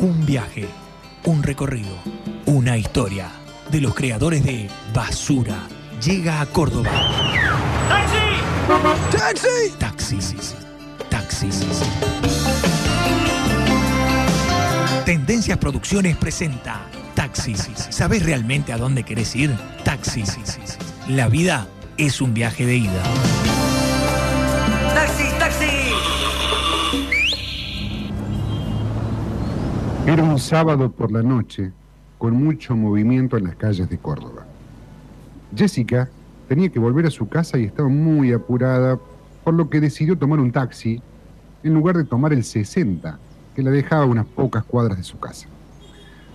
Un 0.00 0.26
viaje, 0.26 0.68
un 1.24 1.42
recorrido, 1.42 1.96
una 2.46 2.76
historia 2.76 3.30
de 3.70 3.80
los 3.80 3.94
creadores 3.94 4.44
de 4.44 4.68
Basura. 4.92 5.68
Llega 6.04 6.40
a 6.40 6.46
Córdoba. 6.46 6.90
¡Taxi! 7.88 9.16
¡Taxi! 9.16 9.78
Taxi, 9.78 10.20
sí, 10.20 10.36
sí. 10.40 10.54
Taxi, 11.08 11.52
sí, 11.52 11.68
sí. 11.72 11.84
Tendencias 15.04 15.58
Producciones 15.58 16.16
presenta 16.16 16.82
Taxi. 17.14 17.54
¿Sabes 17.90 18.24
realmente 18.24 18.72
a 18.72 18.78
dónde 18.78 19.04
querés 19.04 19.36
ir? 19.36 19.56
Taxi. 19.84 20.24
La 21.08 21.28
vida 21.28 21.68
es 21.96 22.20
un 22.20 22.34
viaje 22.34 22.66
de 22.66 22.76
ida. 22.76 23.02
Era 30.06 30.22
un 30.22 30.38
sábado 30.38 30.92
por 30.92 31.10
la 31.10 31.22
noche, 31.22 31.72
con 32.18 32.34
mucho 32.34 32.76
movimiento 32.76 33.38
en 33.38 33.44
las 33.44 33.56
calles 33.56 33.88
de 33.88 33.96
Córdoba. 33.96 34.44
Jessica 35.56 36.10
tenía 36.46 36.68
que 36.68 36.78
volver 36.78 37.06
a 37.06 37.10
su 37.10 37.26
casa 37.26 37.56
y 37.56 37.64
estaba 37.64 37.88
muy 37.88 38.30
apurada, 38.30 38.98
por 39.42 39.54
lo 39.54 39.70
que 39.70 39.80
decidió 39.80 40.18
tomar 40.18 40.40
un 40.40 40.52
taxi 40.52 41.00
en 41.62 41.72
lugar 41.72 41.96
de 41.96 42.04
tomar 42.04 42.34
el 42.34 42.44
60, 42.44 43.18
que 43.56 43.62
la 43.62 43.70
dejaba 43.70 44.02
a 44.02 44.06
unas 44.06 44.26
pocas 44.26 44.62
cuadras 44.64 44.98
de 44.98 45.04
su 45.04 45.18
casa. 45.18 45.48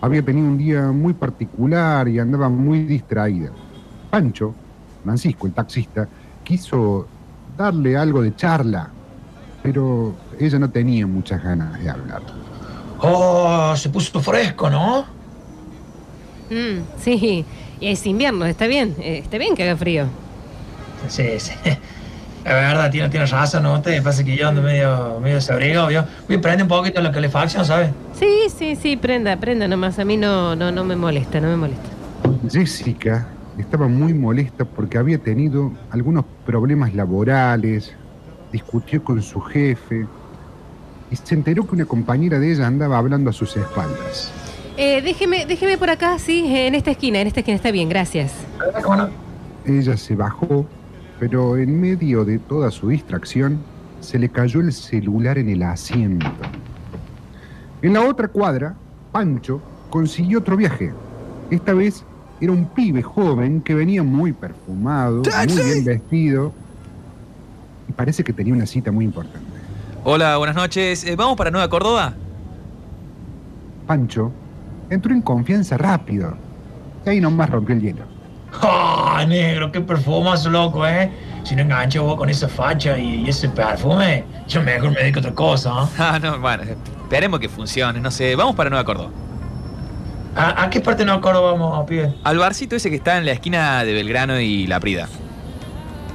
Había 0.00 0.22
tenido 0.22 0.48
un 0.48 0.56
día 0.56 0.90
muy 0.90 1.12
particular 1.12 2.08
y 2.08 2.18
andaba 2.18 2.48
muy 2.48 2.84
distraída. 2.84 3.50
Pancho, 4.10 4.54
Francisco, 5.04 5.46
el 5.46 5.52
taxista, 5.52 6.08
quiso 6.42 7.06
darle 7.58 7.98
algo 7.98 8.22
de 8.22 8.34
charla, 8.34 8.88
pero 9.62 10.14
ella 10.40 10.58
no 10.58 10.70
tenía 10.70 11.06
muchas 11.06 11.42
ganas 11.42 11.78
de 11.78 11.90
hablar. 11.90 12.22
Oh, 13.00 13.74
se 13.76 13.88
puso 13.88 14.20
fresco, 14.20 14.68
¿no? 14.68 15.04
Mm, 16.50 16.82
sí, 17.00 17.44
y 17.80 17.86
es 17.86 18.04
invierno, 18.06 18.46
está 18.46 18.66
bien, 18.66 18.96
eh, 19.00 19.18
está 19.18 19.38
bien 19.38 19.54
que 19.54 19.62
haga 19.62 19.76
frío. 19.76 20.06
Sí, 21.08 21.38
sí. 21.38 21.52
La 22.44 22.54
verdad, 22.54 22.90
tiene, 22.90 23.08
tiene 23.10 23.26
razón, 23.26 23.64
¿no? 23.64 23.82
Te 23.82 24.00
pasa 24.00 24.24
que 24.24 24.34
yo 24.36 24.48
ando 24.48 24.62
medio, 24.62 25.20
medio 25.20 25.36
desabrigado, 25.36 25.90
yo. 25.90 26.04
Voy 26.26 26.36
a 26.36 26.40
prender 26.40 26.62
un 26.62 26.68
poquito 26.68 27.00
la 27.02 27.12
calefacción, 27.12 27.64
¿sabes? 27.64 27.90
Sí, 28.18 28.46
sí, 28.56 28.74
sí, 28.74 28.96
prenda, 28.96 29.36
prenda 29.36 29.68
nomás. 29.68 29.98
A 29.98 30.04
mí 30.04 30.16
no, 30.16 30.56
no, 30.56 30.72
no 30.72 30.84
me 30.84 30.96
molesta, 30.96 31.40
no 31.40 31.48
me 31.48 31.56
molesta. 31.56 31.88
Jessica 32.50 33.28
estaba 33.58 33.86
muy 33.88 34.14
molesta 34.14 34.64
porque 34.64 34.96
había 34.96 35.18
tenido 35.18 35.72
algunos 35.90 36.24
problemas 36.46 36.94
laborales, 36.94 37.94
discutió 38.50 39.04
con 39.04 39.20
su 39.22 39.40
jefe 39.40 40.06
y 41.10 41.16
se 41.16 41.34
enteró 41.34 41.66
que 41.66 41.74
una 41.74 41.84
compañera 41.84 42.38
de 42.38 42.52
ella 42.52 42.66
andaba 42.66 42.98
hablando 42.98 43.30
a 43.30 43.32
sus 43.32 43.56
espaldas. 43.56 44.32
Eh, 44.76 45.02
déjeme, 45.02 45.46
déjeme 45.46 45.76
por 45.76 45.90
acá, 45.90 46.18
sí, 46.18 46.44
en 46.46 46.74
esta 46.74 46.92
esquina, 46.92 47.20
en 47.20 47.26
esta 47.26 47.40
esquina, 47.40 47.56
está 47.56 47.70
bien, 47.70 47.88
gracias. 47.88 48.32
¿Cómo 48.82 48.96
no? 48.96 49.08
Ella 49.64 49.96
se 49.96 50.14
bajó, 50.14 50.66
pero 51.18 51.56
en 51.56 51.80
medio 51.80 52.24
de 52.24 52.38
toda 52.38 52.70
su 52.70 52.88
distracción 52.88 53.58
se 54.00 54.18
le 54.18 54.28
cayó 54.28 54.60
el 54.60 54.72
celular 54.72 55.38
en 55.38 55.48
el 55.48 55.62
asiento. 55.62 56.26
En 57.82 57.92
la 57.92 58.02
otra 58.02 58.28
cuadra, 58.28 58.76
Pancho 59.10 59.60
consiguió 59.90 60.38
otro 60.38 60.56
viaje. 60.56 60.92
Esta 61.50 61.72
vez 61.74 62.04
era 62.40 62.52
un 62.52 62.66
pibe 62.66 63.02
joven 63.02 63.60
que 63.60 63.74
venía 63.74 64.02
muy 64.02 64.32
perfumado, 64.32 65.22
muy 65.48 65.62
bien 65.62 65.84
vestido 65.84 66.52
y 67.88 67.92
parece 67.92 68.22
que 68.22 68.32
tenía 68.32 68.54
una 68.54 68.66
cita 68.66 68.92
muy 68.92 69.04
importante. 69.04 69.47
Hola, 70.10 70.38
buenas 70.38 70.56
noches. 70.56 71.04
Eh, 71.04 71.16
¿Vamos 71.16 71.36
para 71.36 71.50
Nueva 71.50 71.68
Córdoba? 71.68 72.14
Pancho 73.86 74.32
entró 74.88 75.12
en 75.12 75.20
confianza 75.20 75.76
rápido 75.76 76.34
y 77.04 77.10
ahí 77.10 77.20
nomás 77.20 77.50
rompió 77.50 77.74
el 77.74 77.82
hielo. 77.82 78.04
¡Ah, 78.62 79.22
negro! 79.28 79.70
¡Qué 79.70 79.82
perfumazo, 79.82 80.48
loco, 80.48 80.86
eh! 80.86 81.10
Si 81.44 81.54
no 81.54 81.60
engancho 81.60 82.04
vos 82.04 82.16
con 82.16 82.30
esa 82.30 82.48
facha 82.48 82.96
y, 82.96 83.26
y 83.26 83.28
ese 83.28 83.50
perfume, 83.50 84.24
yo 84.48 84.62
mejor 84.62 84.92
me 84.92 85.00
dedico 85.00 85.18
a 85.18 85.20
otra 85.20 85.34
cosa, 85.34 85.72
¿ah? 85.74 85.88
Ah, 85.98 86.18
no, 86.18 86.38
bueno, 86.38 86.62
esperemos 86.62 87.38
que 87.38 87.50
funcione. 87.50 88.00
No 88.00 88.10
sé, 88.10 88.34
vamos 88.34 88.56
para 88.56 88.70
Nueva 88.70 88.86
Córdoba. 88.86 89.10
¿A, 90.34 90.62
a 90.62 90.70
qué 90.70 90.80
parte 90.80 91.04
no 91.04 91.12
acuerdo 91.12 91.42
vamos, 91.42 91.84
pibe? 91.86 92.14
Al 92.24 92.38
barcito 92.38 92.76
ese 92.76 92.88
que 92.88 92.96
está 92.96 93.18
en 93.18 93.26
la 93.26 93.32
esquina 93.32 93.84
de 93.84 93.92
Belgrano 93.92 94.40
y 94.40 94.66
La 94.68 94.80
Prida. 94.80 95.06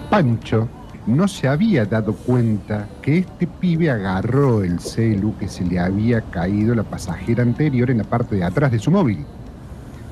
Pancho 0.10 0.68
no 1.06 1.28
se 1.28 1.48
había 1.48 1.86
dado 1.86 2.14
cuenta 2.14 2.88
que 3.02 3.20
este 3.20 3.48
pibe 3.48 3.90
agarró 3.92 4.64
el 4.64 4.80
celu 4.80 5.36
que 5.38 5.48
se 5.48 5.66
le 5.66 5.80
había 5.80 6.22
caído 6.22 6.74
la 6.76 6.84
pasajera 6.84 7.44
anterior 7.44 7.92
en 7.92 7.98
la 8.00 8.04
parte 8.04 8.36
de 8.36 8.44
atrás 8.44 8.72
de 8.72 8.80
su 8.80 8.90
móvil. 8.90 9.26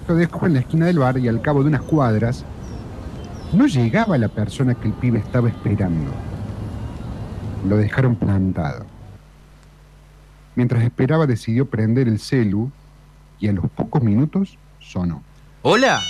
Lo 0.07 0.15
dejó 0.15 0.45
en 0.47 0.53
la 0.55 0.59
esquina 0.59 0.87
del 0.87 0.99
bar 0.99 1.17
y 1.17 1.27
al 1.27 1.41
cabo 1.41 1.61
de 1.61 1.69
unas 1.69 1.81
cuadras 1.81 2.43
no 3.53 3.67
llegaba 3.67 4.17
la 4.17 4.27
persona 4.27 4.75
que 4.75 4.87
el 4.87 4.93
pibe 4.93 5.19
estaba 5.19 5.49
esperando. 5.49 6.11
Lo 7.67 7.77
dejaron 7.77 8.15
plantado. 8.15 8.85
Mientras 10.55 10.83
esperaba 10.83 11.25
decidió 11.25 11.69
prender 11.69 12.07
el 12.07 12.19
celu 12.19 12.71
y 13.39 13.47
a 13.47 13.53
los 13.53 13.69
pocos 13.71 14.01
minutos 14.03 14.57
sonó. 14.79 15.21
¿Hola? 15.61 16.01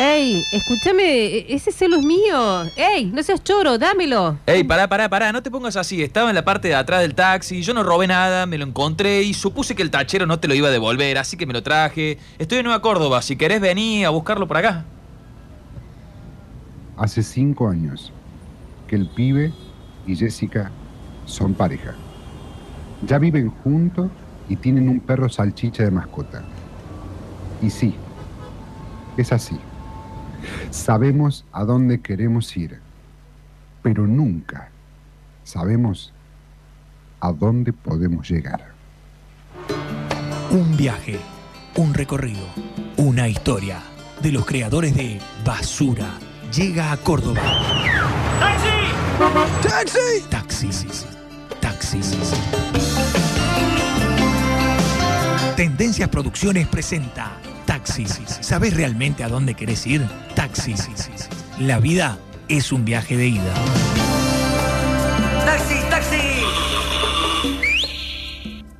Ey, 0.00 0.44
escúchame, 0.52 1.52
ese 1.52 1.72
celo 1.72 1.96
es 1.96 2.04
mío. 2.04 2.62
Ey, 2.76 3.06
no 3.06 3.20
seas 3.20 3.42
choro, 3.42 3.78
dámelo. 3.78 4.38
Ey, 4.46 4.62
pará, 4.62 4.88
pará, 4.88 5.08
pará, 5.08 5.32
no 5.32 5.42
te 5.42 5.50
pongas 5.50 5.74
así. 5.74 6.04
Estaba 6.04 6.28
en 6.28 6.36
la 6.36 6.44
parte 6.44 6.68
de 6.68 6.76
atrás 6.76 7.00
del 7.00 7.16
taxi, 7.16 7.62
yo 7.62 7.74
no 7.74 7.82
robé 7.82 8.06
nada, 8.06 8.46
me 8.46 8.58
lo 8.58 8.64
encontré 8.64 9.24
y 9.24 9.34
supuse 9.34 9.74
que 9.74 9.82
el 9.82 9.90
tachero 9.90 10.24
no 10.24 10.38
te 10.38 10.46
lo 10.46 10.54
iba 10.54 10.68
a 10.68 10.70
devolver, 10.70 11.18
así 11.18 11.36
que 11.36 11.46
me 11.46 11.52
lo 11.52 11.64
traje. 11.64 12.16
Estoy 12.38 12.58
en 12.58 12.66
Nueva 12.66 12.80
Córdoba, 12.80 13.22
si 13.22 13.34
querés 13.34 13.60
venir 13.60 14.06
a 14.06 14.10
buscarlo 14.10 14.46
por 14.46 14.58
acá. 14.58 14.84
Hace 16.96 17.24
cinco 17.24 17.68
años 17.68 18.12
que 18.86 18.94
el 18.94 19.08
pibe 19.08 19.52
y 20.06 20.14
Jessica 20.14 20.70
son 21.26 21.54
pareja. 21.54 21.96
Ya 23.04 23.18
viven 23.18 23.50
juntos 23.50 24.10
y 24.48 24.54
tienen 24.54 24.88
un 24.88 25.00
perro 25.00 25.28
salchicha 25.28 25.82
de 25.82 25.90
mascota. 25.90 26.44
Y 27.60 27.70
sí, 27.70 27.96
es 29.16 29.32
así. 29.32 29.58
Sabemos 30.70 31.44
a 31.52 31.64
dónde 31.64 32.00
queremos 32.00 32.56
ir, 32.56 32.80
pero 33.82 34.06
nunca 34.06 34.70
sabemos 35.44 36.12
a 37.20 37.32
dónde 37.32 37.72
podemos 37.72 38.28
llegar. 38.28 38.72
Un 40.50 40.76
viaje, 40.76 41.18
un 41.76 41.94
recorrido, 41.94 42.46
una 42.96 43.28
historia 43.28 43.80
de 44.22 44.32
los 44.32 44.44
creadores 44.44 44.94
de 44.94 45.20
Basura. 45.44 46.10
Llega 46.54 46.92
a 46.92 46.96
Córdoba. 46.96 47.42
¡Taxi! 48.40 49.62
¡Taxi! 49.68 50.28
Taxi, 50.30 50.72
sí, 50.72 50.88
sí. 50.90 51.06
Taxi, 51.60 52.02
sí, 52.02 52.18
sí. 52.22 52.36
Tendencias 55.56 56.08
Producciones 56.08 56.68
presenta 56.68 57.32
¿Sabes 58.40 58.74
realmente 58.74 59.24
a 59.24 59.28
dónde 59.28 59.54
querés 59.54 59.86
ir? 59.86 60.06
Taxi. 60.34 60.74
La 61.58 61.78
vida 61.78 62.18
es 62.48 62.72
un 62.72 62.84
viaje 62.84 63.16
de 63.16 63.28
ida. 63.28 63.54